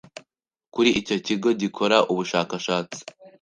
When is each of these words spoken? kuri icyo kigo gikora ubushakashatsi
kuri 0.73 0.89
icyo 1.01 1.15
kigo 1.25 1.49
gikora 1.61 1.97
ubushakashatsi 2.11 2.99